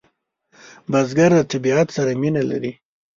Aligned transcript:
بزګر 0.91 1.31
د 1.37 1.39
طبیعت 1.51 1.87
سره 1.97 2.11
مینه 2.21 2.43
لري 2.49 2.71